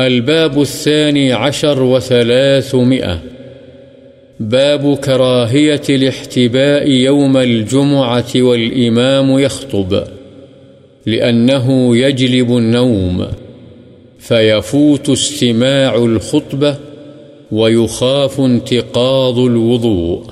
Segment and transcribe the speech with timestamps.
[0.00, 3.18] الباب الثاني عشر وثلاثمائة.
[4.40, 10.02] باب كراهية الاحتباء يوم الجمعة والإمام يخطب،
[11.06, 13.24] لأنه يجلب النوم،
[14.18, 16.74] فيفوت استماع الخطبة
[17.52, 20.22] ويخاف انتقاض الوضوء.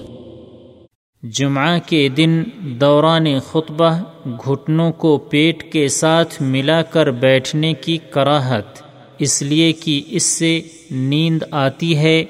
[1.23, 8.86] جمعہ کے دن دوران خطبہ گھٹنوں کو پیٹ کے ساتھ ملا کر بیٹھنے کی کراہت
[9.19, 10.61] اس لیے کہ اس سے
[10.91, 12.25] نیند آتی ہے،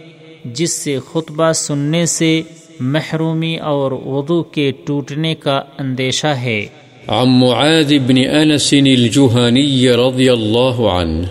[0.44, 2.42] جس سے خطبہ سننے سے
[2.80, 6.66] محرومی اور وضو کے ٹوٹنے کا اندیشہ ہے۔
[7.08, 11.26] عن معاذ بن أنس الجهني رضي الله عنه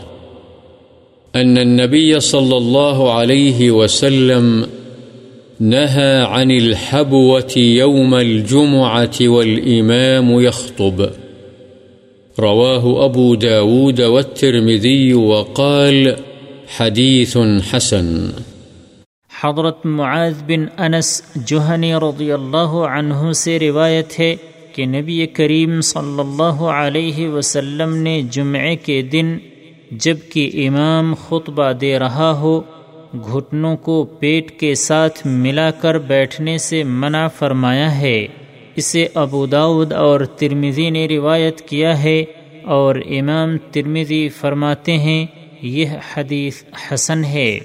[1.36, 4.64] أن النبي صلى الله عليه وسلم
[5.60, 11.25] نهى عن الحبوة يوم الجمعة والإمام يخطب
[12.40, 16.08] رواه أبو داود والترمذي وقال
[16.78, 17.38] حديث
[17.74, 18.30] حسن.
[19.44, 24.36] حضرت معاذ بن انس جوہنی رضی اللہ عنہ سے روایت ہے
[24.74, 29.38] کہ نبی کریم صلی اللہ علیہ وسلم نے جمعے کے دن
[29.92, 32.62] جبکہ امام خطبہ دے رہا ہو،
[33.14, 38.28] گھٹنوں کو پیٹ کے ساتھ ملا کر بیٹھنے سے منع فرمایا ہے۔
[38.76, 42.24] اسے ابو داود اور ترمیزی نے روایت کیا ہے
[42.64, 45.26] اور امام ترمیزی فرماتے ہیں،
[45.62, 47.60] یہ حدیث حسن ہے۔